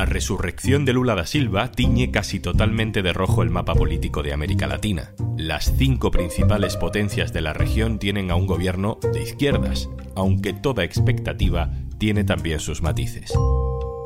La 0.00 0.06
resurrección 0.06 0.86
de 0.86 0.94
Lula 0.94 1.14
da 1.14 1.26
Silva 1.26 1.72
tiñe 1.72 2.10
casi 2.10 2.40
totalmente 2.40 3.02
de 3.02 3.12
rojo 3.12 3.42
el 3.42 3.50
mapa 3.50 3.74
político 3.74 4.22
de 4.22 4.32
América 4.32 4.66
Latina. 4.66 5.12
Las 5.36 5.76
cinco 5.76 6.10
principales 6.10 6.78
potencias 6.78 7.34
de 7.34 7.42
la 7.42 7.52
región 7.52 7.98
tienen 7.98 8.30
a 8.30 8.34
un 8.34 8.46
gobierno 8.46 8.98
de 9.12 9.22
izquierdas, 9.22 9.90
aunque 10.16 10.54
toda 10.54 10.84
expectativa 10.84 11.70
tiene 11.98 12.24
también 12.24 12.60
sus 12.60 12.80
matices. 12.80 13.30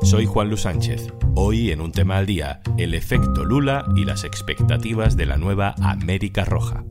Soy 0.01 0.25
Juan 0.25 0.49
Luis 0.49 0.63
Sánchez. 0.63 1.13
Hoy 1.33 1.71
en 1.71 1.79
un 1.79 1.93
tema 1.93 2.17
al 2.17 2.25
día, 2.25 2.59
el 2.77 2.93
efecto 2.93 3.45
Lula 3.45 3.85
y 3.95 4.03
las 4.03 4.25
expectativas 4.25 5.15
de 5.15 5.27
la 5.27 5.37
nueva 5.37 5.75
América 5.81 6.43
Roja. 6.43 6.83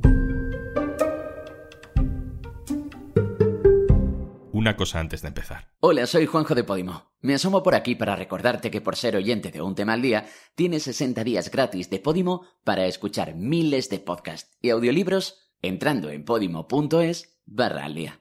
Una 4.50 4.76
cosa 4.76 4.98
antes 4.98 5.20
de 5.20 5.28
empezar. 5.28 5.68
Hola, 5.80 6.06
soy 6.06 6.24
Juanjo 6.24 6.54
de 6.54 6.64
Podimo. 6.64 7.13
Me 7.24 7.32
asomo 7.32 7.62
por 7.62 7.74
aquí 7.74 7.94
para 7.94 8.16
recordarte 8.16 8.70
que 8.70 8.82
por 8.82 8.96
ser 8.96 9.16
oyente 9.16 9.50
de 9.50 9.62
un 9.62 9.74
tema 9.74 9.94
al 9.94 10.02
día, 10.02 10.26
tienes 10.54 10.82
60 10.82 11.24
días 11.24 11.50
gratis 11.50 11.88
de 11.88 11.98
Podimo 11.98 12.42
para 12.64 12.84
escuchar 12.84 13.34
miles 13.34 13.88
de 13.88 13.98
podcasts 13.98 14.58
y 14.60 14.68
audiolibros 14.68 15.38
entrando 15.62 16.10
en 16.10 16.26
podimo.es 16.26 17.40
barra 17.46 17.86
al 17.86 17.94
día. 17.94 18.20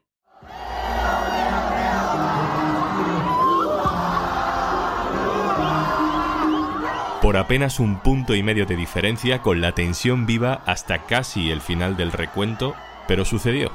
por 7.22 7.38
apenas 7.38 7.80
un 7.80 7.99
punto 8.02 8.35
y 8.35 8.44
medio 8.44 8.66
de 8.66 8.75
diferencia 8.75 9.41
con 9.41 9.61
la 9.61 9.72
tensión 9.72 10.25
viva 10.25 10.61
hasta 10.66 11.05
casi 11.05 11.52
el 11.52 11.61
final 11.61 11.95
del 11.95 12.11
recuento, 12.11 12.75
pero 13.08 13.23
sucedió. 13.23 13.72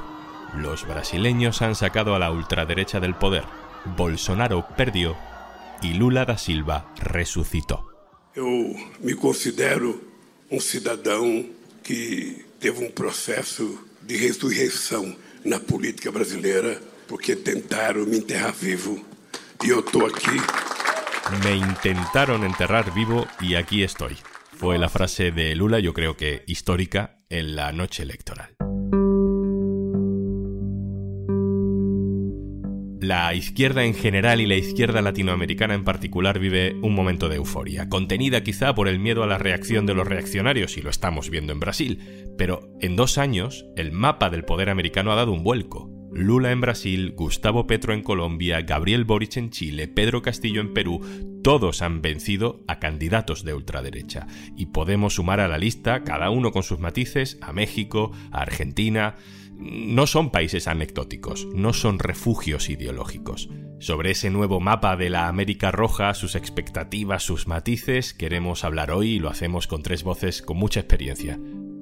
Los 0.55 0.87
brasileños 0.87 1.63
han 1.63 1.73
sacado 1.73 2.13
a 2.13 2.19
la 2.19 2.31
ultraderecha 2.31 2.99
del 2.99 3.15
poder, 3.15 3.45
Bolsonaro 3.97 4.67
perdió 4.75 5.17
y 5.81 5.93
Lula 5.93 6.25
da 6.25 6.37
Silva 6.37 6.93
resucitó. 6.97 7.85
Yo 8.35 8.45
me 9.01 9.15
considero 9.15 9.99
un 10.49 10.59
ciudadano 10.59 11.45
que 11.83 12.45
teve 12.59 12.85
un 12.85 12.91
proceso 12.91 13.65
de 14.01 14.17
resurrección 14.17 15.17
en 15.43 15.51
la 15.51 15.59
política 15.59 16.09
brasileña 16.09 16.77
porque 17.07 17.35
tentaron 17.35 18.09
me 18.09 18.17
enterrar 18.17 18.53
vivo 18.61 18.99
y 19.63 19.67
yo 19.67 19.79
estoy 19.79 20.11
aquí 20.13 20.39
me 21.43 21.55
intentaron 21.55 22.43
enterrar 22.43 22.93
vivo 22.93 23.27
y 23.39 23.55
aquí 23.55 23.83
estoy. 23.83 24.17
Fue 24.57 24.77
la 24.77 24.89
frase 24.89 25.31
de 25.31 25.55
Lula, 25.55 25.79
yo 25.79 25.93
creo 25.93 26.17
que 26.17 26.43
histórica, 26.47 27.19
en 27.29 27.55
la 27.55 27.71
noche 27.71 28.03
electoral. 28.03 28.55
La 33.01 33.33
izquierda 33.33 33.85
en 33.85 33.93
general 33.93 34.41
y 34.41 34.45
la 34.45 34.55
izquierda 34.55 35.01
latinoamericana 35.01 35.73
en 35.73 35.85
particular 35.85 36.37
vive 36.37 36.75
un 36.81 36.93
momento 36.93 37.29
de 37.29 37.37
euforia, 37.37 37.87
contenida 37.87 38.43
quizá 38.43 38.75
por 38.75 38.89
el 38.89 38.99
miedo 38.99 39.23
a 39.23 39.27
la 39.27 39.37
reacción 39.37 39.85
de 39.85 39.93
los 39.93 40.05
reaccionarios, 40.05 40.77
y 40.77 40.81
lo 40.81 40.89
estamos 40.89 41.29
viendo 41.29 41.53
en 41.53 41.61
Brasil, 41.61 42.33
pero 42.37 42.69
en 42.81 42.97
dos 42.97 43.17
años 43.17 43.65
el 43.77 43.93
mapa 43.93 44.29
del 44.29 44.43
poder 44.43 44.69
americano 44.69 45.13
ha 45.13 45.15
dado 45.15 45.31
un 45.31 45.45
vuelco. 45.45 45.89
Lula 46.11 46.51
en 46.51 46.59
Brasil, 46.59 47.13
Gustavo 47.15 47.67
Petro 47.67 47.93
en 47.93 48.01
Colombia, 48.01 48.61
Gabriel 48.63 49.05
Boric 49.05 49.37
en 49.37 49.49
Chile, 49.49 49.87
Pedro 49.87 50.21
Castillo 50.21 50.59
en 50.59 50.73
Perú, 50.73 50.99
todos 51.41 51.81
han 51.81 52.01
vencido 52.01 52.63
a 52.67 52.79
candidatos 52.79 53.45
de 53.45 53.53
ultraderecha. 53.53 54.27
Y 54.57 54.67
podemos 54.67 55.13
sumar 55.13 55.39
a 55.39 55.47
la 55.47 55.57
lista, 55.57 56.03
cada 56.03 56.31
uno 56.31 56.51
con 56.51 56.63
sus 56.63 56.79
matices, 56.79 57.37
a 57.41 57.53
México, 57.53 58.11
a 58.31 58.41
Argentina. 58.41 59.15
No 59.59 60.07
son 60.07 60.31
países 60.31 60.69
anecdóticos, 60.69 61.45
no 61.53 61.73
son 61.73 61.99
refugios 61.99 62.69
ideológicos. 62.69 63.49
Sobre 63.79 64.11
ese 64.11 64.29
nuevo 64.29 64.61
mapa 64.61 64.95
de 64.95 65.09
la 65.09 65.27
América 65.27 65.69
Roja, 65.69 66.13
sus 66.13 66.35
expectativas, 66.35 67.23
sus 67.23 67.45
matices, 67.45 68.13
queremos 68.13 68.63
hablar 68.63 68.89
hoy 68.91 69.15
y 69.15 69.19
lo 69.19 69.29
hacemos 69.29 69.67
con 69.67 69.83
tres 69.83 70.03
voces 70.03 70.41
con 70.41 70.55
mucha 70.55 70.79
experiencia. 70.79 71.37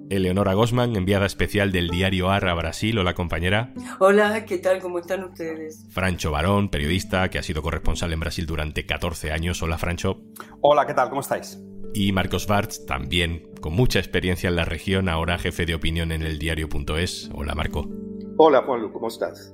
Eleonora 0.09 0.55
Gosman, 0.55 0.95
enviada 0.95 1.27
especial 1.27 1.71
del 1.71 1.89
diario 1.89 2.31
AR 2.31 2.47
a 2.47 2.55
Brasil. 2.55 2.97
Hola, 2.97 3.13
compañera. 3.13 3.73
Hola, 3.99 4.43
¿qué 4.45 4.57
tal? 4.57 4.79
¿Cómo 4.81 4.97
están 4.97 5.23
ustedes? 5.23 5.85
Francho 5.91 6.31
Barón, 6.31 6.69
periodista 6.69 7.29
que 7.29 7.37
ha 7.37 7.43
sido 7.43 7.61
corresponsal 7.61 8.11
en 8.11 8.19
Brasil 8.19 8.47
durante 8.47 8.87
14 8.87 9.31
años. 9.31 9.61
Hola, 9.61 9.77
Francho. 9.77 10.23
Hola, 10.61 10.87
¿qué 10.87 10.95
tal? 10.95 11.09
¿Cómo 11.09 11.21
estáis? 11.21 11.59
Y 11.99 12.11
Marcos 12.11 12.45
Bartz, 12.45 12.85
también 12.85 13.55
con 13.59 13.73
mucha 13.73 13.97
experiencia 13.97 14.49
en 14.49 14.55
la 14.55 14.65
región, 14.65 15.09
ahora 15.09 15.39
jefe 15.39 15.65
de 15.65 15.73
opinión 15.73 16.11
en 16.11 16.21
el 16.21 16.37
diario.es. 16.37 17.31
Hola, 17.33 17.55
Marco. 17.55 17.89
Hola, 18.37 18.61
Juanlu, 18.61 18.93
¿cómo 18.93 19.07
estás? 19.07 19.51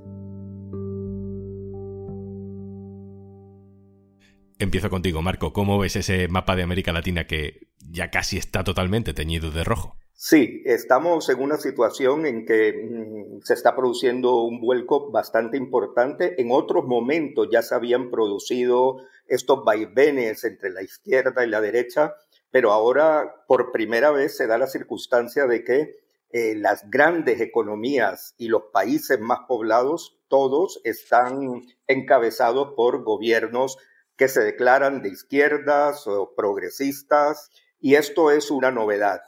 Empiezo 4.60 4.90
contigo, 4.90 5.22
Marco. 5.22 5.54
¿Cómo 5.54 5.80
ves 5.80 5.96
ese 5.96 6.28
mapa 6.28 6.58
de 6.58 6.64
América 6.64 6.92
Latina 6.92 7.28
que 7.28 7.70
ya 7.80 8.12
casi 8.12 8.40
está 8.40 8.66
totalmente 8.66 9.14
teñido 9.14 9.50
de 9.50 9.64
rojo? 9.64 9.96
Sí, 10.12 10.64
estamos 10.66 11.30
en 11.30 11.42
una 11.42 11.56
situación 11.56 12.26
en 12.26 12.46
que 12.46 12.74
mm, 12.74 13.42
se 13.44 13.54
está 13.54 13.74
produciendo 13.74 14.42
un 14.44 14.60
vuelco 14.60 15.12
bastante 15.12 15.56
importante. 15.56 16.42
En 16.42 16.50
otros 16.52 16.84
momentos 16.86 17.48
ya 17.50 17.62
se 17.62 17.74
habían 17.74 18.12
producido 18.12 18.98
estos 19.28 19.64
vaivenes 19.64 20.44
entre 20.44 20.70
la 20.72 20.84
izquierda 20.84 21.46
y 21.46 21.50
la 21.50 21.62
derecha, 21.62 22.16
pero 22.54 22.72
ahora 22.72 23.44
por 23.48 23.72
primera 23.72 24.12
vez 24.12 24.38
se 24.38 24.46
da 24.46 24.60
la 24.60 24.68
circunstancia 24.68 25.48
de 25.48 25.64
que 25.64 25.98
eh, 26.30 26.54
las 26.56 26.88
grandes 26.92 27.42
economías 27.42 28.36
y 28.38 28.48
los 28.48 28.66
países 28.72 29.20
más 29.20 29.40
poblados, 29.48 30.20
todos 30.28 30.80
están 30.84 31.64
encabezados 31.88 32.74
por 32.76 33.04
gobiernos 33.04 33.80
que 34.18 34.28
se 34.28 34.42
declaran 34.42 35.02
de 35.02 35.10
izquierdas 35.10 36.06
o 36.06 36.36
progresistas, 36.36 37.50
y 37.80 37.96
esto 37.96 38.30
es 38.30 38.52
una 38.52 38.70
novedad. 38.70 39.24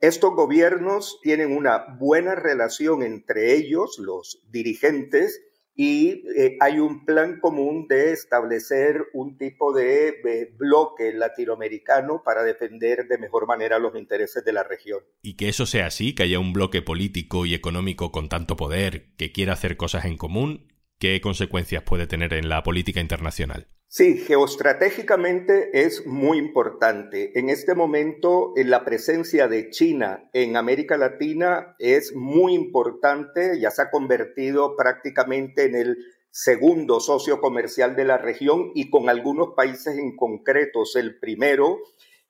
Estos 0.00 0.34
gobiernos 0.34 1.20
tienen 1.22 1.56
una 1.56 1.96
buena 2.00 2.34
relación 2.34 3.04
entre 3.04 3.54
ellos, 3.54 4.00
los 4.00 4.42
dirigentes, 4.50 5.40
y 5.76 6.22
eh, 6.36 6.56
hay 6.60 6.78
un 6.78 7.04
plan 7.04 7.40
común 7.40 7.86
de 7.88 8.12
establecer 8.12 9.06
un 9.12 9.36
tipo 9.36 9.72
de, 9.72 10.20
de, 10.22 10.54
bloque 10.56 11.12
latinoamericano 11.12 12.22
para 12.24 12.44
defender 12.44 13.08
de 13.08 13.18
mejor 13.18 13.46
manera 13.46 13.78
los 13.78 13.96
intereses 13.96 14.44
de 14.44 14.52
la 14.52 14.62
región. 14.62 15.00
Y 15.22 15.34
que 15.34 15.48
eso 15.48 15.66
sea 15.66 15.86
así, 15.86 16.14
que 16.14 16.22
haya 16.22 16.38
un 16.38 16.52
bloque 16.52 16.80
político 16.80 17.44
y 17.44 17.54
económico 17.54 18.12
con 18.12 18.28
tanto 18.28 18.56
poder 18.56 19.14
que 19.16 19.32
quiera 19.32 19.54
hacer 19.54 19.76
cosas 19.76 20.04
en 20.04 20.16
común, 20.16 20.72
¿qué 21.00 21.20
consecuencias 21.20 21.82
puede 21.82 22.06
tener 22.06 22.34
en 22.34 22.48
la 22.48 22.62
política 22.62 23.00
internacional? 23.00 23.66
Sí, 23.96 24.16
geoestratégicamente 24.16 25.84
es 25.84 26.04
muy 26.04 26.38
importante. 26.38 27.38
En 27.38 27.48
este 27.48 27.76
momento, 27.76 28.52
la 28.56 28.84
presencia 28.84 29.46
de 29.46 29.70
China 29.70 30.28
en 30.32 30.56
América 30.56 30.96
Latina 30.96 31.76
es 31.78 32.12
muy 32.12 32.54
importante, 32.54 33.60
ya 33.60 33.70
se 33.70 33.82
ha 33.82 33.90
convertido 33.92 34.74
prácticamente 34.74 35.66
en 35.66 35.76
el 35.76 35.96
segundo 36.28 36.98
socio 36.98 37.40
comercial 37.40 37.94
de 37.94 38.04
la 38.04 38.18
región 38.18 38.72
y 38.74 38.90
con 38.90 39.08
algunos 39.08 39.54
países 39.54 39.96
en 39.96 40.16
concretos 40.16 40.96
el 40.96 41.20
primero. 41.20 41.78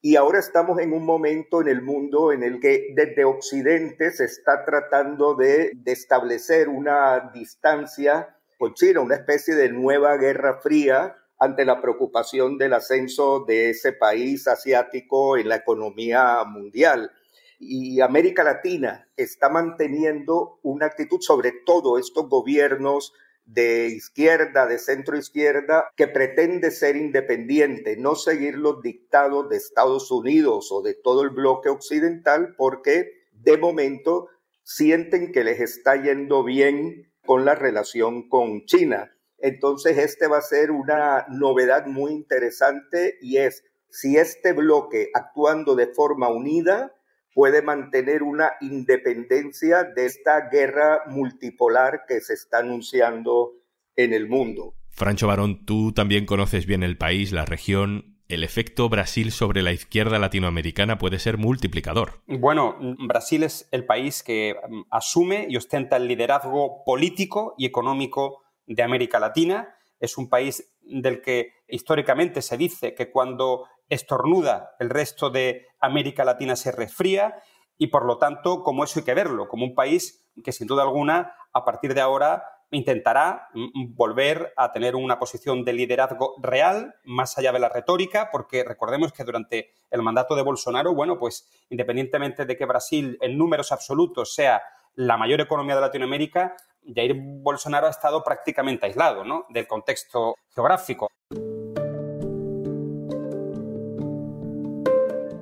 Y 0.03 0.17
ahora 0.17 0.41
estamos 0.41 0.79
en 0.81 0.93
un 0.93 1.07
momento 1.07 1.63
en 1.63 1.69
el 1.69 1.81
mundo 1.81 2.31
en 2.33 2.43
el 2.43 2.61
que 2.61 2.93
desde 2.95 3.25
Occidente 3.25 4.11
se 4.11 4.27
está 4.27 4.67
tratando 4.67 5.35
de 5.35 5.73
establecer 5.87 6.69
una 6.69 7.31
distancia 7.33 8.37
con 8.59 8.75
China, 8.75 9.01
una 9.01 9.15
especie 9.15 9.55
de 9.55 9.71
nueva 9.71 10.19
guerra 10.19 10.61
fría 10.61 11.17
ante 11.45 11.65
la 11.65 11.81
preocupación 11.81 12.59
del 12.59 12.73
ascenso 12.73 13.45
de 13.47 13.71
ese 13.71 13.93
país 13.93 14.49
asiático 14.49 15.37
en 15.37 15.49
la 15.49 15.57
economía 15.57 16.43
mundial. 16.45 17.11
Y 17.59 18.01
América 18.01 18.43
Latina 18.43 19.09
está 19.17 19.49
manteniendo 19.49 20.59
una 20.63 20.87
actitud 20.87 21.21
sobre 21.21 21.53
todo 21.65 21.99
estos 21.99 22.29
gobiernos 22.29 23.13
de 23.47 23.89
izquierda, 23.89 24.67
de 24.67 24.79
centro 24.79 25.17
izquierda, 25.19 25.91
que 25.97 26.09
pretende 26.09 26.71
ser 26.71 26.97
independiente, 26.97 27.97
no 27.97 28.15
seguir 28.15 28.57
los 28.57 28.81
dictados 28.83 29.49
de 29.49 29.57
Estados 29.57 30.11
Unidos 30.11 30.71
o 30.73 30.83
de 30.83 30.95
todo 30.95 31.23
el 31.23 31.31
bloque 31.31 31.69
occidental, 31.69 32.55
porque 32.57 33.25
de 33.33 33.59
momento 33.59 34.29
sienten 34.63 35.31
que 35.31 35.45
les 35.45 35.61
está 35.61 36.03
yendo 36.03 36.43
bien 36.43 37.13
con 37.27 37.45
la 37.45 37.55
relación 37.55 38.29
con 38.29 38.65
China. 38.65 39.14
Entonces, 39.39 39.99
este 39.99 40.27
va 40.27 40.39
a 40.39 40.43
ser 40.43 40.71
una 40.71 41.27
novedad 41.29 41.87
muy 41.87 42.13
interesante 42.13 43.19
y 43.21 43.39
es 43.39 43.63
si 43.91 44.17
este 44.17 44.53
bloque 44.53 45.11
actuando 45.15 45.77
de 45.77 45.87
forma 45.87 46.29
unida 46.29 46.93
puede 47.35 47.63
mantener 47.63 48.23
una 48.23 48.53
independencia 48.61 49.85
de 49.85 50.07
esta 50.07 50.49
guerra 50.49 51.03
multipolar 51.09 52.03
que 52.09 52.21
se 52.21 52.35
está 52.35 52.59
anunciando 52.59 53.53
en 53.97 54.13
el 54.13 54.29
mundo. 54.29 54.75
Francho 54.91 55.27
Barón, 55.27 55.67
tú 55.67 55.93
también 55.93 56.25
conoces 56.25 56.67
bien 56.67 56.83
el 56.83 56.97
país, 56.97 57.33
la 57.33 57.45
región. 57.45 58.17
El 58.29 58.43
efecto 58.43 58.89
Brasil 58.89 59.33
sobre 59.33 59.61
la 59.61 59.73
izquierda 59.73 60.19
latinoamericana 60.19 60.97
puede 60.97 61.19
ser 61.19 61.37
multiplicador. 61.37 62.23
Bueno, 62.27 62.77
Brasil 63.07 63.43
es 63.43 63.69
el 63.71 63.85
país 63.85 64.23
que 64.23 64.55
mm, 64.55 64.83
asume 64.91 65.47
y 65.51 65.57
ostenta 65.57 65.97
el 65.97 66.09
liderazgo 66.09 66.85
político 66.85 67.55
y 67.59 67.67
económico 67.67 68.44
de 68.67 68.83
América 68.83 69.19
Latina. 69.19 69.75
Es 70.01 70.19
un 70.19 70.29
país 70.29 70.75
del 70.83 71.23
que 71.23 71.53
históricamente 71.69 72.43
se 72.43 72.57
dice 72.57 72.95
que 72.95 73.11
cuando 73.11 73.67
estornuda 73.89 74.75
el 74.79 74.91
resto 74.91 75.31
de 75.31 75.67
América 75.81 76.25
Latina 76.25 76.57
se 76.57 76.73
resfría 76.73 77.37
y 77.77 77.89
por 77.89 78.05
lo 78.05 78.19
tanto 78.19 78.63
como 78.63 78.85
eso 78.85 79.01
hay 79.01 79.05
que 79.05 79.15
verlo, 79.15 79.49
como 79.49 79.65
un 79.65 79.75
país 79.75 80.27
que 80.43 80.53
sin 80.53 80.67
duda 80.67 80.83
alguna 80.83 81.35
a 81.53 81.65
partir 81.65 81.95
de 81.95 82.01
ahora 82.01 82.45
intentará 82.71 83.49
mm, 83.55 83.95
volver 83.95 84.53
a 84.57 84.73
tener 84.73 84.97
una 84.97 85.19
posición 85.19 85.65
de 85.65 85.73
liderazgo 85.73 86.35
real, 86.43 86.95
más 87.05 87.39
allá 87.39 87.53
de 87.53 87.59
la 87.59 87.69
retórica, 87.69 88.31
porque 88.31 88.65
recordemos 88.65 89.13
que 89.13 89.25
durante 89.25 89.71
el 89.91 90.03
mandato 90.03 90.35
de 90.35 90.43
Bolsonaro, 90.43 90.95
bueno, 90.95 91.19
pues 91.19 91.49
independientemente 91.71 92.45
de 92.45 92.57
que 92.57 92.67
Brasil 92.67 93.19
en 93.21 93.39
números 93.39 93.73
absolutos 93.73 94.35
sea 94.35 94.63
la 94.95 95.17
mayor 95.17 95.41
economía 95.41 95.75
de 95.75 95.81
Latinoamérica, 95.81 96.57
Jair 96.93 97.15
Bolsonaro 97.17 97.87
ha 97.87 97.91
estado 97.91 98.23
prácticamente 98.23 98.87
aislado 98.87 99.25
¿no? 99.25 99.47
del 99.49 99.67
contexto 99.67 100.35
geográfico. 100.55 101.09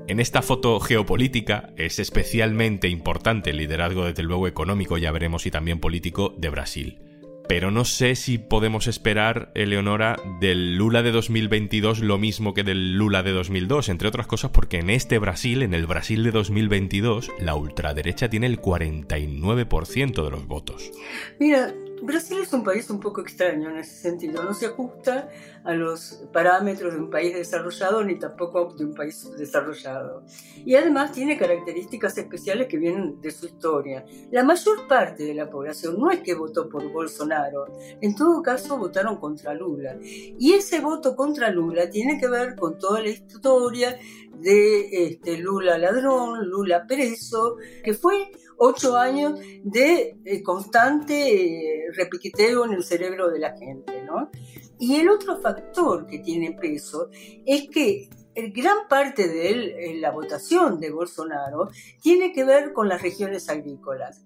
En 0.09 0.21
esta 0.21 0.43
foto 0.43 0.79
geopolítica 0.79 1.71
es 1.77 1.99
especialmente 1.99 2.89
importante 2.89 3.50
el 3.50 3.56
liderazgo, 3.56 4.05
desde 4.05 4.23
luego 4.23 4.47
económico, 4.47 4.99
ya 4.99 5.11
veremos, 5.11 5.47
y 5.47 5.50
también 5.50 5.81
político 5.81 6.35
de 6.37 6.50
Brasil 6.50 7.12
pero 7.52 7.70
no 7.70 7.84
sé 7.84 8.14
si 8.14 8.38
podemos 8.38 8.87
esperar, 8.87 9.50
Eleonora, 9.54 10.16
del 10.40 10.75
Lula 10.78 11.02
de 11.02 11.12
2022 11.12 12.00
lo 12.00 12.16
mismo 12.16 12.54
que 12.54 12.64
del 12.64 12.94
Lula 12.94 13.22
de 13.22 13.32
2002, 13.32 13.90
entre 13.90 14.08
otras 14.08 14.26
cosas 14.26 14.52
porque 14.52 14.78
en 14.78 14.88
este 14.88 15.19
Brasil, 15.19 15.62
en 15.62 15.75
el 15.75 15.87
Brasil 15.87 16.25
de 16.25 16.31
2022, 16.31 17.31
la 17.40 17.54
ultraderecha 17.54 18.31
tiene 18.31 18.46
el 18.46 18.58
49% 18.58 20.25
de 20.25 20.31
los 20.31 20.46
votos. 20.46 20.93
Mira, 21.38 21.75
Brasil 22.02 22.38
es 22.43 22.52
un 22.52 22.64
país 22.64 22.90
un 22.90 22.99
poco 22.99 23.20
extraño 23.20 23.70
en 23.70 23.78
ese 23.78 23.94
sentido, 23.94 24.43
no 24.43 24.52
se 24.54 24.66
ajusta 24.66 25.28
a 25.62 25.72
los 25.72 26.25
parámetros 26.32 26.94
de 26.94 26.99
un 26.99 27.10
país 27.10 27.32
desarrollado 27.32 28.02
ni 28.02 28.19
tampoco 28.19 28.75
de 28.75 28.84
un 28.84 28.93
país 28.94 29.31
desarrollado. 29.38 30.25
Y 30.64 30.75
además 30.75 31.12
tiene 31.12 31.38
características 31.38 32.19
especiales 32.19 32.66
que 32.66 32.76
vienen 32.76 33.20
de 33.20 33.31
su 33.31 33.46
historia. 33.46 34.04
La 34.32 34.43
mayor 34.43 34.88
parte 34.88 35.22
de 35.22 35.34
la 35.34 35.49
población 35.49 35.96
no 35.96 36.10
es 36.10 36.20
que 36.22 36.34
votó 36.34 36.69
por 36.69 36.90
Bolsonaro, 36.90 37.66
en 38.00 38.16
todo 38.16 38.43
caso 38.43 38.78
votaron 38.78 39.19
contra 39.19 39.55
Lula. 39.55 39.96
Y 40.02 40.55
ese 40.55 40.81
voto 40.81 41.14
contra 41.14 41.50
Lula 41.50 41.88
tiene 41.88 42.19
que 42.19 42.26
ver 42.26 42.56
con 42.56 42.78
toda 42.78 43.00
la 43.00 43.10
historia 43.10 43.96
de 44.40 45.06
este, 45.06 45.38
Lula 45.38 45.78
ladrón, 45.78 46.48
Lula 46.48 46.84
preso, 46.87 47.56
que 47.84 47.94
fue 47.94 48.32
ocho 48.58 48.96
años 48.96 49.38
de 49.62 50.16
eh, 50.25 50.43
constante 50.43 51.84
eh, 51.84 51.93
repiqueteo 51.94 52.64
en 52.64 52.72
el 52.72 52.82
cerebro 52.82 53.31
de 53.31 53.38
la 53.38 53.56
gente, 53.56 54.02
¿no? 54.02 54.31
Y 54.78 54.96
el 54.96 55.08
otro 55.08 55.40
factor 55.40 56.06
que 56.06 56.19
tiene 56.19 56.52
peso 56.52 57.08
es 57.46 57.69
que 57.69 58.08
gran 58.34 58.88
parte 58.88 59.28
de 59.28 59.99
la 60.00 60.10
votación 60.10 60.81
de 60.81 60.90
Bolsonaro 60.90 61.69
tiene 62.00 62.32
que 62.32 62.44
ver 62.44 62.72
con 62.72 62.88
las 62.88 63.02
regiones 63.02 63.49
agrícolas. 63.49 64.25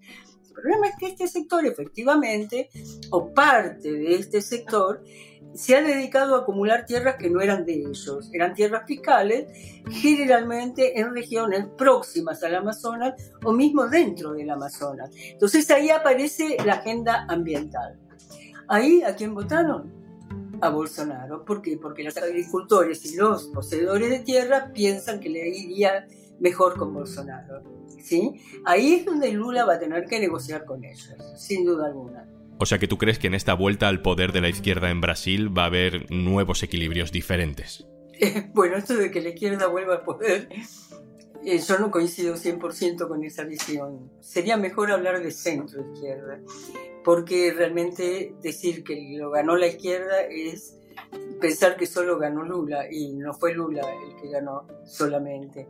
El 0.56 0.62
problema 0.62 0.88
es 0.88 0.94
que 0.98 1.06
este 1.08 1.28
sector 1.28 1.66
efectivamente, 1.66 2.70
o 3.10 3.34
parte 3.34 3.92
de 3.92 4.14
este 4.14 4.40
sector, 4.40 5.02
se 5.56 5.76
ha 5.76 5.82
dedicado 5.82 6.34
a 6.34 6.40
acumular 6.40 6.86
tierras 6.86 7.16
que 7.16 7.30
no 7.30 7.40
eran 7.40 7.64
de 7.64 7.74
ellos, 7.74 8.30
eran 8.32 8.54
tierras 8.54 8.86
fiscales, 8.86 9.46
generalmente 9.90 10.98
en 11.00 11.14
regiones 11.14 11.66
próximas 11.76 12.42
al 12.42 12.56
Amazonas 12.56 13.14
o 13.44 13.52
mismo 13.52 13.88
dentro 13.88 14.32
del 14.32 14.50
Amazonas. 14.50 15.10
Entonces 15.16 15.70
ahí 15.70 15.90
aparece 15.90 16.56
la 16.64 16.74
agenda 16.74 17.26
ambiental. 17.28 17.98
Ahí, 18.68 19.02
¿a 19.02 19.14
quién 19.14 19.34
votaron? 19.34 19.92
A 20.60 20.70
Bolsonaro. 20.70 21.44
¿Por 21.44 21.62
qué? 21.62 21.76
Porque 21.76 22.02
los 22.02 22.16
agricultores 22.16 23.04
y 23.04 23.16
los 23.16 23.44
poseedores 23.48 24.10
de 24.10 24.20
tierra 24.20 24.72
piensan 24.72 25.20
que 25.20 25.28
le 25.28 25.48
iría 25.48 26.06
mejor 26.40 26.76
con 26.76 26.92
Bolsonaro. 26.92 27.62
¿sí? 28.06 28.40
Ahí 28.64 28.94
es 28.94 29.04
donde 29.04 29.32
Lula 29.32 29.64
va 29.64 29.74
a 29.74 29.78
tener 29.78 30.06
que 30.06 30.20
negociar 30.20 30.64
con 30.64 30.84
ellos, 30.84 31.16
sin 31.36 31.64
duda 31.64 31.86
alguna. 31.86 32.28
O 32.58 32.66
sea 32.66 32.78
que 32.78 32.88
tú 32.88 32.98
crees 32.98 33.18
que 33.18 33.26
en 33.26 33.34
esta 33.34 33.54
vuelta 33.54 33.88
al 33.88 34.02
poder 34.02 34.32
de 34.32 34.40
la 34.40 34.48
izquierda 34.48 34.90
en 34.90 35.00
Brasil 35.00 35.56
va 35.56 35.64
a 35.64 35.66
haber 35.66 36.10
nuevos 36.10 36.62
equilibrios 36.62 37.12
diferentes. 37.12 37.86
bueno, 38.54 38.76
esto 38.76 38.96
de 38.96 39.10
que 39.10 39.20
la 39.20 39.30
izquierda 39.30 39.66
vuelva 39.66 39.96
al 39.96 40.02
poder, 40.02 40.48
eh, 41.44 41.58
yo 41.58 41.78
no 41.78 41.90
coincido 41.90 42.34
100% 42.34 43.08
con 43.08 43.24
esa 43.24 43.44
visión. 43.44 44.10
Sería 44.20 44.56
mejor 44.56 44.90
hablar 44.90 45.22
de 45.22 45.30
centro-izquierda, 45.30 46.40
porque 47.04 47.52
realmente 47.52 48.34
decir 48.42 48.84
que 48.84 49.16
lo 49.18 49.30
ganó 49.30 49.56
la 49.56 49.66
izquierda 49.66 50.22
es 50.22 50.78
pensar 51.40 51.76
que 51.76 51.86
solo 51.86 52.18
ganó 52.18 52.42
Lula, 52.42 52.90
y 52.90 53.12
no 53.14 53.34
fue 53.34 53.54
Lula 53.54 53.82
el 53.82 54.16
que 54.20 54.28
ganó 54.30 54.66
solamente. 54.84 55.68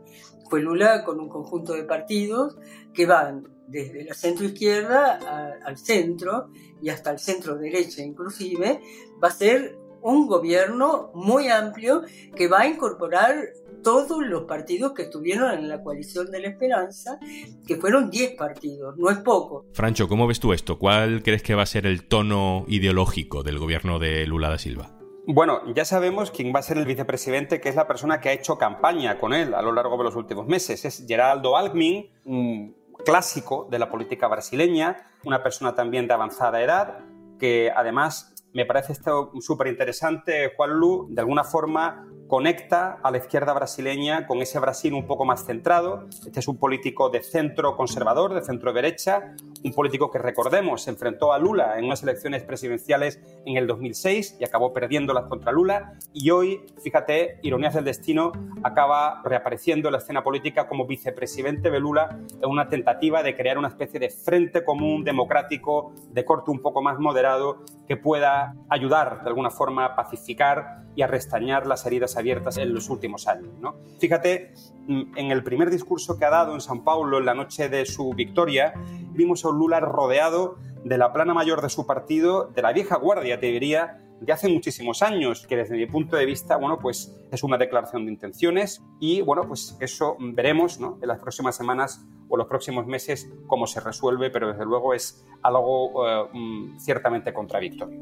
Fue 0.49 0.61
Lula 0.61 1.03
con 1.03 1.19
un 1.19 1.29
conjunto 1.29 1.73
de 1.73 1.83
partidos 1.83 2.57
que 2.93 3.05
van 3.05 3.47
desde 3.67 4.05
la 4.05 4.13
centro 4.13 4.45
izquierda 4.45 5.57
al 5.63 5.77
centro 5.77 6.49
y 6.81 6.89
hasta 6.89 7.11
el 7.11 7.19
centro 7.19 7.57
derecha 7.57 8.01
inclusive, 8.01 8.81
va 9.21 9.27
a 9.27 9.31
ser 9.31 9.77
un 10.01 10.27
gobierno 10.27 11.11
muy 11.13 11.49
amplio 11.49 12.03
que 12.35 12.47
va 12.47 12.61
a 12.61 12.67
incorporar 12.67 13.35
todos 13.83 14.25
los 14.25 14.43
partidos 14.43 14.93
que 14.93 15.03
estuvieron 15.03 15.51
en 15.51 15.67
la 15.67 15.81
coalición 15.81 16.31
de 16.31 16.39
la 16.39 16.47
esperanza, 16.47 17.19
que 17.65 17.75
fueron 17.75 18.09
10 18.09 18.35
partidos, 18.35 18.97
no 18.97 19.09
es 19.09 19.17
poco. 19.17 19.65
Francho, 19.73 20.07
¿cómo 20.07 20.27
ves 20.27 20.39
tú 20.39 20.53
esto? 20.53 20.79
¿Cuál 20.79 21.23
crees 21.23 21.43
que 21.43 21.55
va 21.55 21.63
a 21.63 21.67
ser 21.67 21.85
el 21.85 22.07
tono 22.07 22.65
ideológico 22.67 23.43
del 23.43 23.59
gobierno 23.59 23.99
de 23.99 24.25
Lula 24.25 24.49
da 24.49 24.57
Silva? 24.57 24.96
Bueno, 25.29 25.59
ya 25.73 25.83
sabemos 25.83 26.31
quién 26.31 26.53
va 26.55 26.59
a 26.59 26.63
ser 26.63 26.77
el 26.77 26.85
vicepresidente, 26.85 27.59
que 27.59 27.67
es 27.67 27.75
la 27.75 27.85
persona 27.85 28.21
que 28.21 28.29
ha 28.29 28.31
hecho 28.31 28.57
campaña 28.57 29.19
con 29.19 29.33
él 29.33 29.53
a 29.53 29.61
lo 29.61 29.73
largo 29.73 29.97
de 29.97 30.05
los 30.05 30.15
últimos 30.15 30.47
meses. 30.47 30.85
Es 30.85 31.05
Geraldo 31.05 31.57
Alckmin, 31.57 32.09
un 32.23 32.77
clásico 33.05 33.67
de 33.69 33.77
la 33.77 33.89
política 33.89 34.29
brasileña, 34.29 34.95
una 35.25 35.43
persona 35.43 35.75
también 35.75 36.07
de 36.07 36.13
avanzada 36.13 36.61
edad, 36.61 36.99
que 37.37 37.69
además 37.75 38.35
me 38.53 38.65
parece 38.65 38.93
esto 38.93 39.33
súper 39.41 39.67
interesante, 39.67 40.53
Juan 40.55 40.71
Lu, 40.79 41.07
de 41.09 41.19
alguna 41.19 41.43
forma 41.43 42.07
conecta 42.27 42.99
a 43.01 43.11
la 43.11 43.17
izquierda 43.17 43.53
brasileña 43.53 44.27
con 44.27 44.41
ese 44.41 44.59
Brasil 44.59 44.93
un 44.93 45.07
poco 45.07 45.25
más 45.25 45.45
centrado. 45.45 46.07
Este 46.25 46.39
es 46.39 46.47
un 46.47 46.57
político 46.57 47.09
de 47.09 47.23
centro 47.23 47.77
conservador, 47.77 48.33
de 48.33 48.41
centro 48.41 48.73
derecha, 48.73 49.33
un 49.63 49.73
político 49.73 50.11
que 50.11 50.19
recordemos 50.19 50.83
se 50.83 50.91
enfrentó 50.91 51.31
a 51.31 51.39
Lula 51.39 51.79
en 51.79 51.85
unas 51.85 52.03
elecciones 52.03 52.43
presidenciales 52.43 53.19
en 53.45 53.57
el 53.57 53.65
2006 53.65 54.37
y 54.39 54.43
acabó 54.43 54.73
perdiéndolas 54.73 55.25
contra 55.25 55.51
Lula 55.51 55.93
y 56.13 56.29
hoy, 56.31 56.61
fíjate, 56.83 57.39
ironías 57.43 57.73
del 57.73 57.85
destino, 57.85 58.31
acaba 58.63 59.21
reapareciendo 59.23 59.87
en 59.87 59.93
la 59.93 59.99
escena 59.99 60.23
política 60.23 60.67
como 60.67 60.85
vicepresidente 60.85 61.71
de 61.71 61.79
Lula 61.79 62.19
en 62.41 62.49
una 62.49 62.67
tentativa 62.67 63.23
de 63.23 63.35
crear 63.35 63.57
una 63.57 63.69
especie 63.69 63.99
de 63.99 64.09
frente 64.09 64.63
común 64.63 65.03
democrático 65.03 65.93
de 66.11 66.25
corte 66.25 66.51
un 66.51 66.61
poco 66.61 66.81
más 66.81 66.99
moderado 66.99 67.63
que 67.87 67.95
pueda 67.95 68.55
ayudar 68.69 69.23
de 69.23 69.29
alguna 69.29 69.49
forma 69.49 69.85
a 69.85 69.95
pacificar 69.95 70.83
y 70.95 71.03
a 71.03 71.07
restañar 71.07 71.65
las 71.67 71.85
heridas 71.85 72.16
abiertas 72.17 72.57
en 72.57 72.73
los 72.73 72.89
últimos 72.89 73.27
años. 73.27 73.51
¿no? 73.61 73.75
Fíjate, 73.99 74.53
mm, 74.87 75.17
en 75.17 75.31
el 75.31 75.43
primer 75.43 75.69
discurso 75.69 76.17
que 76.17 76.25
ha 76.25 76.29
dado 76.29 76.53
en 76.53 76.61
San 76.61 76.83
Paulo 76.83 77.19
en 77.19 77.25
la 77.25 77.33
noche 77.33 77.69
de 77.69 77.85
su 77.85 78.13
victoria, 78.13 78.73
vimos 79.11 79.45
a 79.45 79.49
un 79.49 79.57
Lula 79.57 79.79
rodeado 79.79 80.57
de 80.83 80.97
la 80.97 81.13
plana 81.13 81.33
mayor 81.33 81.61
de 81.61 81.69
su 81.69 81.85
partido, 81.85 82.51
de 82.55 82.61
la 82.61 82.73
vieja 82.73 82.97
guardia, 82.97 83.39
te 83.39 83.47
diría, 83.47 84.01
de 84.19 84.33
hace 84.33 84.49
muchísimos 84.49 85.01
años, 85.01 85.45
que 85.45 85.55
desde 85.55 85.75
mi 85.75 85.85
punto 85.85 86.15
de 86.15 86.25
vista, 86.25 86.57
bueno, 86.57 86.79
pues 86.79 87.15
es 87.31 87.43
una 87.43 87.57
declaración 87.57 88.05
de 88.05 88.11
intenciones 88.11 88.81
y, 88.99 89.21
bueno, 89.21 89.43
pues 89.47 89.77
eso 89.79 90.17
veremos 90.19 90.79
¿no? 90.79 90.97
en 91.01 91.07
las 91.07 91.19
próximas 91.19 91.55
semanas 91.55 92.05
o 92.29 92.37
los 92.37 92.47
próximos 92.47 92.87
meses 92.87 93.31
cómo 93.47 93.67
se 93.67 93.79
resuelve, 93.79 94.29
pero 94.29 94.47
desde 94.49 94.65
luego 94.65 94.93
es 94.93 95.25
algo 95.43 96.07
eh, 96.07 96.29
mm, 96.33 96.79
ciertamente 96.79 97.33
contradictorio. 97.33 97.99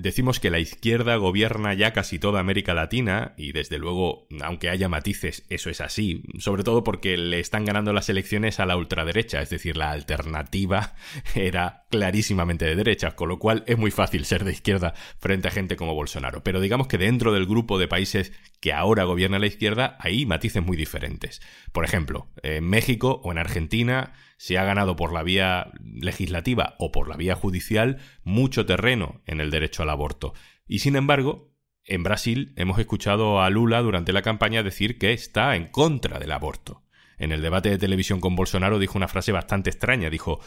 Decimos 0.00 0.38
que 0.38 0.50
la 0.50 0.60
izquierda 0.60 1.16
gobierna 1.16 1.74
ya 1.74 1.92
casi 1.92 2.20
toda 2.20 2.38
América 2.38 2.72
Latina 2.72 3.34
y 3.36 3.50
desde 3.50 3.78
luego, 3.78 4.28
aunque 4.40 4.70
haya 4.70 4.88
matices, 4.88 5.44
eso 5.48 5.70
es 5.70 5.80
así, 5.80 6.22
sobre 6.38 6.62
todo 6.62 6.84
porque 6.84 7.16
le 7.16 7.40
están 7.40 7.64
ganando 7.64 7.92
las 7.92 8.08
elecciones 8.08 8.60
a 8.60 8.66
la 8.66 8.76
ultraderecha, 8.76 9.42
es 9.42 9.50
decir, 9.50 9.76
la 9.76 9.90
alternativa 9.90 10.94
era 11.34 11.87
clarísimamente 11.88 12.64
de 12.64 12.76
derecha, 12.76 13.12
con 13.12 13.28
lo 13.28 13.38
cual 13.38 13.64
es 13.66 13.78
muy 13.78 13.90
fácil 13.90 14.24
ser 14.24 14.44
de 14.44 14.52
izquierda 14.52 14.94
frente 15.18 15.48
a 15.48 15.50
gente 15.50 15.76
como 15.76 15.94
Bolsonaro. 15.94 16.42
Pero 16.42 16.60
digamos 16.60 16.86
que 16.86 16.98
dentro 16.98 17.32
del 17.32 17.46
grupo 17.46 17.78
de 17.78 17.88
países 17.88 18.32
que 18.60 18.72
ahora 18.72 19.04
gobierna 19.04 19.38
la 19.38 19.46
izquierda 19.46 19.96
hay 20.00 20.26
matices 20.26 20.64
muy 20.64 20.76
diferentes. 20.76 21.40
Por 21.72 21.84
ejemplo, 21.84 22.28
en 22.42 22.64
México 22.64 23.20
o 23.24 23.32
en 23.32 23.38
Argentina 23.38 24.12
se 24.36 24.58
ha 24.58 24.64
ganado 24.64 24.96
por 24.96 25.12
la 25.12 25.22
vía 25.22 25.72
legislativa 25.82 26.74
o 26.78 26.92
por 26.92 27.08
la 27.08 27.16
vía 27.16 27.34
judicial 27.34 27.98
mucho 28.22 28.66
terreno 28.66 29.22
en 29.26 29.40
el 29.40 29.50
derecho 29.50 29.82
al 29.82 29.90
aborto. 29.90 30.34
Y 30.66 30.80
sin 30.80 30.96
embargo, 30.96 31.54
en 31.84 32.02
Brasil 32.02 32.52
hemos 32.56 32.78
escuchado 32.78 33.40
a 33.40 33.48
Lula 33.50 33.80
durante 33.80 34.12
la 34.12 34.22
campaña 34.22 34.62
decir 34.62 34.98
que 34.98 35.12
está 35.12 35.56
en 35.56 35.68
contra 35.68 36.18
del 36.18 36.32
aborto. 36.32 36.82
En 37.18 37.32
el 37.32 37.42
debate 37.42 37.70
de 37.70 37.78
televisión 37.78 38.20
con 38.20 38.36
Bolsonaro 38.36 38.78
dijo 38.78 38.96
una 38.96 39.08
frase 39.08 39.32
bastante 39.32 39.70
extraña. 39.70 40.10
Dijo, 40.10 40.40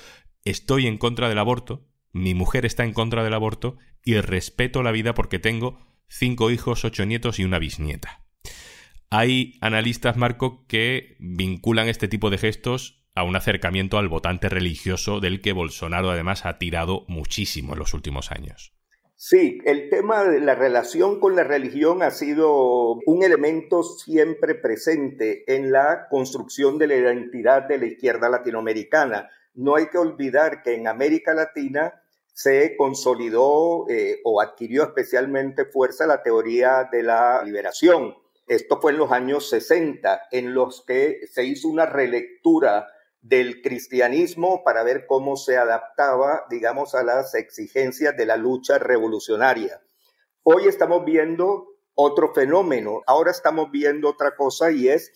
estoy 0.46 0.88
en 0.88 0.98
contra 0.98 1.30
del 1.30 1.40
aborto, 1.40 1.88
mi 2.12 2.34
mujer 2.34 2.66
está 2.66 2.84
en 2.84 2.94
contra 2.94 3.24
del 3.24 3.34
aborto 3.34 3.78
y 4.04 4.20
respeto 4.20 4.84
la 4.84 4.92
vida 4.92 5.14
porque 5.14 5.40
tengo 5.40 5.80
cinco 6.08 6.52
hijos, 6.52 6.84
ocho 6.86 7.06
nietos 7.06 7.40
y 7.40 7.44
una 7.44 7.60
bisnieta. 7.60 8.26
Hay 9.10 9.58
analistas, 9.62 10.16
Marco, 10.16 10.66
que 10.68 11.18
vinculan 11.20 11.90
este 11.90 12.08
tipo 12.08 12.30
de 12.30 12.38
gestos 12.38 13.04
a 13.14 13.24
un 13.24 13.36
acercamiento 13.36 13.98
al 13.98 14.08
votante 14.08 14.48
religioso 14.48 15.20
del 15.20 15.42
que 15.42 15.52
Bolsonaro 15.52 16.12
además 16.12 16.46
ha 16.46 16.58
tirado 16.58 17.06
muchísimo 17.08 17.74
en 17.74 17.80
los 17.80 17.94
últimos 17.94 18.32
años. 18.32 18.74
Sí, 19.24 19.60
el 19.66 19.92
tema 19.92 20.24
de 20.24 20.40
la 20.40 20.56
relación 20.56 21.20
con 21.20 21.36
la 21.36 21.44
religión 21.44 22.02
ha 22.02 22.10
sido 22.10 22.96
un 23.06 23.22
elemento 23.22 23.84
siempre 23.84 24.56
presente 24.56 25.44
en 25.56 25.72
la 25.72 26.08
construcción 26.10 26.80
de 26.80 26.88
la 26.88 26.96
identidad 26.96 27.62
de 27.68 27.78
la 27.78 27.86
izquierda 27.86 28.30
latinoamericana. 28.30 29.30
No 29.54 29.76
hay 29.76 29.90
que 29.90 30.00
olvidar 30.00 30.64
que 30.64 30.74
en 30.74 30.88
América 30.88 31.36
Latina 31.36 32.02
se 32.34 32.76
consolidó 32.76 33.88
eh, 33.92 34.22
o 34.24 34.42
adquirió 34.42 34.86
especialmente 34.86 35.66
fuerza 35.66 36.08
la 36.08 36.24
teoría 36.24 36.90
de 36.92 37.04
la 37.04 37.44
liberación. 37.44 38.16
Esto 38.48 38.82
fue 38.82 38.94
en 38.94 38.98
los 38.98 39.12
años 39.12 39.48
60, 39.52 40.30
en 40.32 40.56
los 40.56 40.84
que 40.84 41.28
se 41.32 41.46
hizo 41.46 41.68
una 41.68 41.86
relectura 41.86 42.88
del 43.22 43.62
cristianismo 43.62 44.64
para 44.64 44.84
ver 44.84 45.06
cómo 45.06 45.36
se 45.36 45.58
adaptaba, 45.58 46.46
digamos, 46.50 46.96
a 46.96 47.04
las 47.04 47.36
exigencias 47.36 48.18
de 48.18 48.26
la 48.26 48.36
lucha 48.36 48.80
revolucionaria. 48.80 49.82
Hoy 50.44 50.68
estamos 50.68 51.06
viendo 51.06 51.68
otro 51.94 52.34
fenómeno, 52.34 53.02
ahora 53.06 53.32
estamos 53.32 53.70
viendo 53.72 54.10
otra 54.10 54.36
cosa 54.36 54.72
y 54.72 54.90
es 54.90 55.12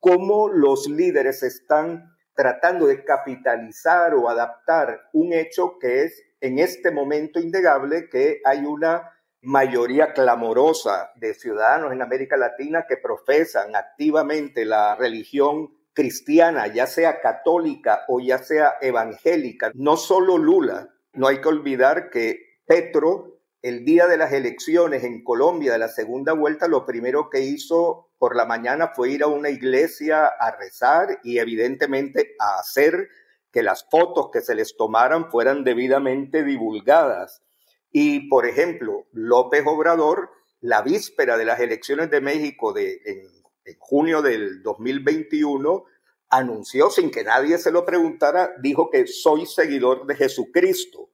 cómo 0.00 0.48
los 0.48 0.86
líderes 0.86 1.42
están 1.42 2.14
tratando 2.34 2.86
de 2.86 3.02
capitalizar 3.04 4.14
o 4.14 4.28
adaptar 4.28 5.08
un 5.14 5.32
hecho 5.32 5.78
que 5.80 6.04
es 6.04 6.22
en 6.40 6.58
este 6.58 6.90
momento 6.90 7.40
innegable 7.40 8.10
que 8.10 8.40
hay 8.44 8.66
una 8.66 9.10
mayoría 9.40 10.12
clamorosa 10.12 11.12
de 11.16 11.32
ciudadanos 11.32 11.92
en 11.92 12.02
América 12.02 12.36
Latina 12.36 12.84
que 12.86 12.98
profesan 12.98 13.74
activamente 13.74 14.66
la 14.66 14.94
religión 14.96 15.70
cristiana, 15.96 16.66
ya 16.66 16.86
sea 16.86 17.20
católica 17.20 18.04
o 18.06 18.20
ya 18.20 18.38
sea 18.38 18.74
evangélica, 18.82 19.72
no 19.74 19.96
solo 19.96 20.36
Lula, 20.36 20.90
no 21.14 21.26
hay 21.26 21.40
que 21.40 21.48
olvidar 21.48 22.10
que 22.10 22.60
Petro, 22.66 23.40
el 23.62 23.84
día 23.86 24.06
de 24.06 24.18
las 24.18 24.32
elecciones 24.32 25.04
en 25.04 25.24
Colombia 25.24 25.72
de 25.72 25.78
la 25.78 25.88
segunda 25.88 26.34
vuelta, 26.34 26.68
lo 26.68 26.84
primero 26.84 27.30
que 27.30 27.40
hizo 27.40 28.10
por 28.18 28.36
la 28.36 28.44
mañana 28.44 28.92
fue 28.94 29.10
ir 29.10 29.22
a 29.22 29.28
una 29.28 29.48
iglesia 29.48 30.26
a 30.26 30.50
rezar 30.56 31.18
y 31.24 31.38
evidentemente 31.38 32.34
a 32.38 32.60
hacer 32.60 33.08
que 33.50 33.62
las 33.62 33.86
fotos 33.90 34.28
que 34.30 34.42
se 34.42 34.54
les 34.54 34.76
tomaran 34.76 35.30
fueran 35.30 35.64
debidamente 35.64 36.44
divulgadas. 36.44 37.42
Y, 37.90 38.28
por 38.28 38.44
ejemplo, 38.44 39.06
López 39.12 39.64
Obrador, 39.66 40.28
la 40.60 40.82
víspera 40.82 41.38
de 41.38 41.46
las 41.46 41.58
elecciones 41.60 42.10
de 42.10 42.20
México 42.20 42.74
de, 42.74 43.00
en 43.06 43.36
junio 43.78 44.22
del 44.22 44.62
2021, 44.62 45.84
anunció 46.28 46.90
sin 46.90 47.10
que 47.10 47.24
nadie 47.24 47.58
se 47.58 47.70
lo 47.70 47.84
preguntara, 47.84 48.54
dijo 48.60 48.90
que 48.90 49.06
soy 49.06 49.46
seguidor 49.46 50.06
de 50.06 50.16
Jesucristo. 50.16 51.10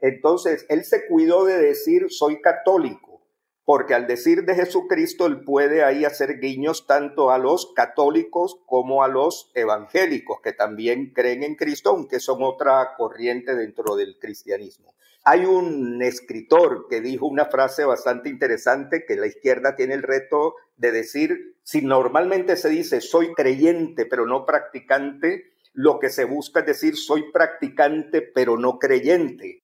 Entonces, 0.00 0.66
él 0.68 0.84
se 0.84 1.06
cuidó 1.06 1.44
de 1.44 1.58
decir 1.58 2.06
soy 2.10 2.40
católico, 2.40 3.22
porque 3.64 3.94
al 3.94 4.06
decir 4.06 4.44
de 4.44 4.54
Jesucristo, 4.54 5.26
él 5.26 5.44
puede 5.44 5.84
ahí 5.84 6.04
hacer 6.04 6.40
guiños 6.40 6.86
tanto 6.86 7.30
a 7.30 7.38
los 7.38 7.72
católicos 7.74 8.58
como 8.66 9.02
a 9.04 9.08
los 9.08 9.50
evangélicos, 9.54 10.40
que 10.40 10.52
también 10.52 11.12
creen 11.12 11.42
en 11.42 11.54
Cristo, 11.54 11.90
aunque 11.90 12.18
son 12.20 12.42
otra 12.42 12.94
corriente 12.96 13.54
dentro 13.54 13.96
del 13.96 14.18
cristianismo. 14.18 14.94
Hay 15.24 15.44
un 15.44 16.02
escritor 16.02 16.86
que 16.88 17.00
dijo 17.00 17.26
una 17.26 17.44
frase 17.46 17.84
bastante 17.84 18.30
interesante 18.30 19.04
que 19.06 19.16
la 19.16 19.26
izquierda 19.26 19.76
tiene 19.76 19.94
el 19.94 20.02
reto 20.02 20.54
de 20.76 20.92
decir, 20.92 21.56
si 21.62 21.82
normalmente 21.82 22.56
se 22.56 22.70
dice 22.70 23.02
soy 23.02 23.34
creyente 23.34 24.06
pero 24.06 24.26
no 24.26 24.46
practicante, 24.46 25.52
lo 25.74 25.98
que 25.98 26.08
se 26.08 26.24
busca 26.24 26.60
es 26.60 26.66
decir 26.66 26.96
soy 26.96 27.30
practicante 27.32 28.22
pero 28.22 28.56
no 28.56 28.78
creyente. 28.78 29.62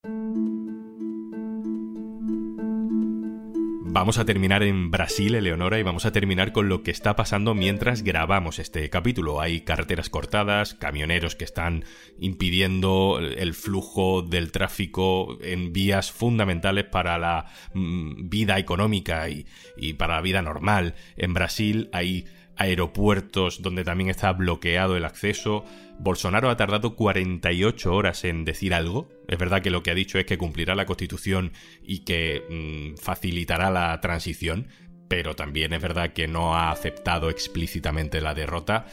Vamos 3.99 4.19
a 4.19 4.25
terminar 4.25 4.61
en 4.61 4.91
Brasil, 4.91 5.33
Eleonora, 5.33 5.79
y 5.79 5.83
vamos 5.83 6.05
a 6.05 6.11
terminar 6.11 6.51
con 6.51 6.69
lo 6.69 6.83
que 6.83 6.91
está 6.91 7.15
pasando 7.15 7.55
mientras 7.55 8.03
grabamos 8.03 8.59
este 8.59 8.91
capítulo. 8.91 9.41
Hay 9.41 9.61
carreteras 9.61 10.11
cortadas, 10.11 10.75
camioneros 10.75 11.35
que 11.35 11.45
están 11.45 11.83
impidiendo 12.19 13.17
el 13.19 13.55
flujo 13.55 14.21
del 14.21 14.51
tráfico 14.51 15.39
en 15.41 15.73
vías 15.73 16.11
fundamentales 16.11 16.85
para 16.85 17.17
la 17.17 17.47
mm, 17.73 18.29
vida 18.29 18.59
económica 18.59 19.27
y, 19.29 19.47
y 19.75 19.93
para 19.93 20.17
la 20.17 20.21
vida 20.21 20.43
normal. 20.43 20.93
En 21.15 21.33
Brasil 21.33 21.89
hay 21.91 22.27
aeropuertos 22.57 23.61
donde 23.61 23.83
también 23.83 24.09
está 24.09 24.31
bloqueado 24.33 24.97
el 24.97 25.05
acceso. 25.05 25.63
Bolsonaro 25.99 26.49
ha 26.49 26.57
tardado 26.57 26.95
48 26.95 27.93
horas 27.93 28.23
en 28.23 28.45
decir 28.45 28.73
algo. 28.73 29.09
Es 29.27 29.37
verdad 29.37 29.61
que 29.61 29.69
lo 29.69 29.83
que 29.83 29.91
ha 29.91 29.95
dicho 29.95 30.19
es 30.19 30.25
que 30.25 30.37
cumplirá 30.37 30.75
la 30.75 30.85
constitución 30.85 31.53
y 31.81 31.99
que 31.99 32.43
mm, 32.49 32.97
facilitará 32.97 33.69
la 33.71 33.99
transición, 34.01 34.67
pero 35.07 35.35
también 35.35 35.73
es 35.73 35.81
verdad 35.81 36.13
que 36.13 36.27
no 36.27 36.55
ha 36.55 36.71
aceptado 36.71 37.29
explícitamente 37.29 38.21
la 38.21 38.33
derrota. 38.33 38.85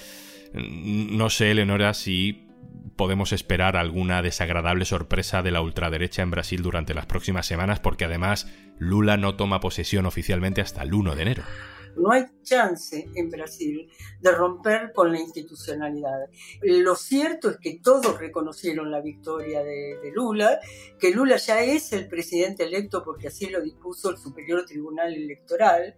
Mm, 0.52 1.16
no 1.16 1.30
sé, 1.30 1.50
Eleonora, 1.50 1.94
si 1.94 2.48
podemos 2.96 3.32
esperar 3.32 3.76
alguna 3.76 4.22
desagradable 4.22 4.84
sorpresa 4.84 5.42
de 5.42 5.50
la 5.50 5.60
ultraderecha 5.60 6.22
en 6.22 6.30
Brasil 6.30 6.62
durante 6.62 6.94
las 6.94 7.06
próximas 7.06 7.46
semanas, 7.46 7.80
porque 7.80 8.04
además 8.04 8.46
Lula 8.78 9.16
no 9.16 9.34
toma 9.34 9.60
posesión 9.60 10.06
oficialmente 10.06 10.60
hasta 10.60 10.82
el 10.82 10.94
1 10.94 11.14
de 11.16 11.22
enero. 11.22 11.42
No 11.96 12.12
hay 12.12 12.26
chance 12.42 13.08
en 13.14 13.30
Brasil 13.30 13.90
de 14.20 14.32
romper 14.32 14.92
con 14.92 15.12
la 15.12 15.20
institucionalidad. 15.20 16.28
Lo 16.62 16.96
cierto 16.96 17.50
es 17.50 17.58
que 17.58 17.80
todos 17.82 18.18
reconocieron 18.18 18.90
la 18.90 19.00
victoria 19.00 19.62
de, 19.62 20.10
Lula, 20.12 20.60
que 20.98 21.10
Lula 21.10 21.36
ya 21.36 21.62
es 21.62 21.92
el 21.92 22.08
presidente 22.08 22.64
electo 22.64 23.02
porque 23.04 23.28
así 23.28 23.48
lo 23.48 23.60
dispuso 23.60 24.10
el 24.10 24.18
Superior 24.18 24.64
Tribunal 24.64 25.14
Electoral, 25.14 25.94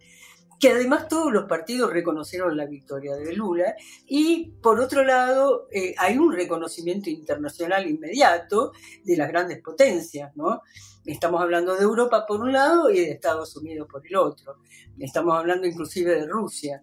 que 0.58 0.70
además 0.70 1.08
todos 1.08 1.32
los 1.32 1.44
partidos 1.44 1.92
reconocieron 1.92 2.56
la 2.56 2.66
victoria 2.66 3.14
de 3.14 3.34
Lula 3.34 3.74
y 4.06 4.52
por 4.62 4.80
otro 4.80 5.04
lado 5.04 5.68
eh, 5.70 5.94
hay 5.98 6.16
un 6.18 6.32
reconocimiento 6.32 7.10
internacional 7.10 7.86
inmediato 7.86 8.72
de 9.04 9.16
las 9.16 9.28
grandes 9.28 9.60
potencias, 9.62 10.34
¿no? 10.36 10.62
Estamos 11.04 11.40
hablando 11.40 11.76
de 11.76 11.82
Europa 11.82 12.24
por 12.26 12.40
un 12.40 12.52
lado 12.52 12.90
y 12.90 13.00
de 13.00 13.12
Estados 13.12 13.56
Unidos 13.56 13.86
por 13.90 14.04
el 14.06 14.16
otro. 14.16 14.56
Estamos 14.98 15.38
hablando 15.38 15.66
inclusive 15.66 16.14
de 16.14 16.26
Rusia, 16.26 16.82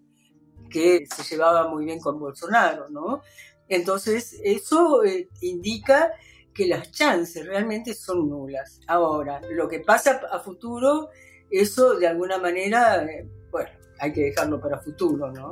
que 0.70 1.06
se 1.06 1.24
llevaba 1.24 1.68
muy 1.68 1.86
bien 1.86 2.00
con 2.00 2.20
Bolsonaro, 2.20 2.90
¿no? 2.90 3.22
Entonces, 3.68 4.40
eso 4.44 5.04
eh, 5.04 5.30
indica 5.42 6.12
que 6.54 6.68
las 6.68 6.92
chances 6.92 7.46
realmente 7.46 7.94
son 7.94 8.30
nulas. 8.30 8.80
Ahora, 8.88 9.42
lo 9.50 9.68
que 9.68 9.80
pasa 9.80 10.22
a 10.32 10.40
futuro, 10.40 11.10
eso 11.50 11.96
de 11.96 12.08
alguna 12.08 12.38
manera, 12.38 13.04
eh, 13.04 13.28
hay 14.00 14.14
que 14.14 14.22
dejarlo 14.22 14.60
para 14.60 14.80
futuro, 14.80 15.32
¿no? 15.32 15.52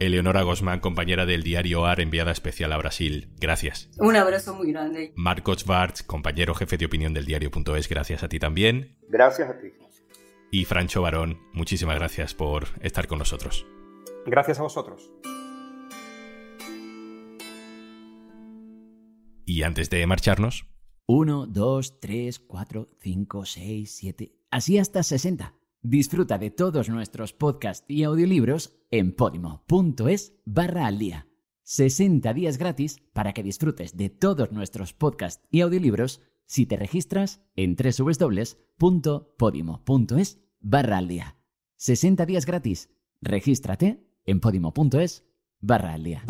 Eleonora 0.00 0.42
Gosman, 0.42 0.78
compañera 0.78 1.26
del 1.26 1.42
diario 1.42 1.84
AR, 1.84 2.00
enviada 2.00 2.30
especial 2.30 2.72
a 2.72 2.76
Brasil. 2.76 3.30
Gracias. 3.40 3.90
Un 3.98 4.14
abrazo 4.14 4.54
muy 4.54 4.72
grande. 4.72 5.12
Marcos 5.16 5.64
Bartz, 5.64 6.02
compañero 6.04 6.54
jefe 6.54 6.76
de 6.76 6.86
opinión 6.86 7.14
del 7.14 7.26
diario.es. 7.26 7.88
Gracias 7.88 8.22
a 8.22 8.28
ti 8.28 8.38
también. 8.38 8.96
Gracias 9.08 9.50
a 9.50 9.58
ti. 9.58 9.72
Y 10.52 10.64
Francho 10.64 11.02
Barón, 11.02 11.40
muchísimas 11.52 11.96
gracias 11.96 12.34
por 12.34 12.68
estar 12.80 13.08
con 13.08 13.18
nosotros. 13.18 13.66
Gracias 14.24 14.60
a 14.60 14.62
vosotros. 14.62 15.10
Y 19.44 19.62
antes 19.62 19.90
de 19.90 20.06
marcharnos... 20.06 20.66
1, 21.06 21.46
2, 21.46 22.00
3, 22.00 22.38
4, 22.38 22.88
5, 23.00 23.44
6, 23.44 23.90
7... 23.90 24.32
Así 24.50 24.78
hasta 24.78 25.02
60. 25.02 25.57
Disfruta 25.82 26.38
de 26.38 26.50
todos 26.50 26.88
nuestros 26.88 27.32
podcasts 27.32 27.84
y 27.88 28.02
audiolibros 28.02 28.76
en 28.90 29.14
podimo.es 29.14 30.34
barra 30.44 30.86
al 30.86 30.98
día. 30.98 31.28
60 31.62 32.34
días 32.34 32.58
gratis 32.58 33.00
para 33.12 33.32
que 33.32 33.44
disfrutes 33.44 33.96
de 33.96 34.10
todos 34.10 34.50
nuestros 34.50 34.92
podcasts 34.92 35.46
y 35.50 35.60
audiolibros 35.60 36.20
si 36.46 36.66
te 36.66 36.76
registras 36.76 37.42
en 37.54 37.76
www.podimo.es 37.76 38.50
barra 40.60 40.98
al 40.98 41.06
día. 41.06 41.36
60 41.76 42.26
días 42.26 42.44
gratis. 42.44 42.90
Regístrate 43.20 44.04
en 44.24 44.40
podimo.es 44.40 45.26
barra 45.60 45.92
al 45.92 46.02
día. 46.02 46.24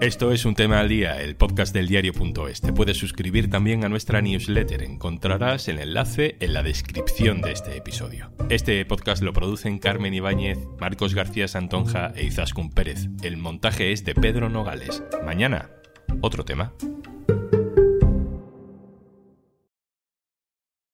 Esto 0.00 0.32
es 0.32 0.44
un 0.44 0.54
tema 0.54 0.78
al 0.78 0.88
día, 0.88 1.20
el 1.20 1.34
podcast 1.34 1.74
del 1.74 1.88
diario.es. 1.88 2.60
Te 2.60 2.72
puedes 2.72 2.96
suscribir 2.96 3.50
también 3.50 3.84
a 3.84 3.88
nuestra 3.88 4.22
newsletter. 4.22 4.82
Encontrarás 4.82 5.66
el 5.68 5.80
enlace 5.80 6.36
en 6.40 6.54
la 6.54 6.62
descripción 6.62 7.42
de 7.42 7.52
este 7.52 7.76
episodio. 7.76 8.30
Este 8.48 8.84
podcast 8.84 9.22
lo 9.22 9.32
producen 9.32 9.78
Carmen 9.78 10.14
Ibáñez, 10.14 10.58
Marcos 10.78 11.14
García 11.14 11.48
Santonja 11.48 12.12
e 12.14 12.24
Izaskun 12.24 12.70
Pérez. 12.70 13.08
El 13.22 13.36
montaje 13.36 13.92
es 13.92 14.04
de 14.04 14.14
Pedro 14.14 14.48
Nogales. 14.48 15.02
Mañana, 15.24 15.70
otro 16.20 16.44
tema. 16.44 16.72